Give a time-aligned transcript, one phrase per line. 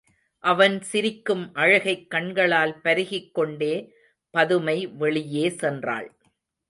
[0.43, 3.73] அவன் சிரிக்கும் அழகைக் கண்களால் பருகிக் கொண்டே
[4.33, 6.09] பதுமை வெளியே சென்றாள்.